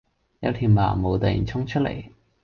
[0.39, 2.05] 有條盲毛突然衝出嚟